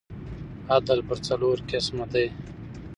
عدل 0.75 0.99
پر 1.07 1.17
څلور 1.27 1.57
قسمه 1.69 2.05
دئ. 2.13 2.27